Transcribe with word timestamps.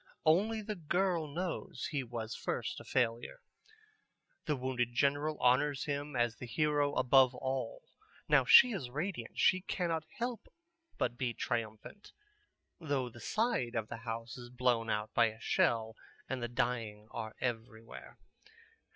Only 0.25 0.63
the 0.63 0.73
girl 0.73 1.27
knows 1.27 1.89
he 1.91 2.03
was 2.03 2.33
first 2.33 2.79
a 2.79 2.83
failure. 2.83 3.39
The 4.45 4.55
wounded 4.55 4.95
general 4.95 5.37
honors 5.39 5.83
him 5.83 6.15
as 6.15 6.37
the 6.37 6.47
hero 6.47 6.95
above 6.95 7.35
all. 7.35 7.83
Now 8.27 8.43
she 8.43 8.71
is 8.71 8.89
radiant, 8.89 9.37
she 9.37 9.61
cannot 9.61 10.05
help 10.17 10.51
but 10.97 11.19
be 11.19 11.35
triumphant, 11.35 12.13
though 12.79 13.09
the 13.09 13.19
side 13.21 13.75
of 13.75 13.89
the 13.89 13.97
house 13.97 14.39
is 14.39 14.49
blown 14.49 14.89
out 14.89 15.13
by 15.13 15.27
a 15.27 15.39
shell 15.39 15.95
and 16.27 16.41
the 16.41 16.47
dying 16.47 17.07
are 17.11 17.35
everywhere. 17.39 18.17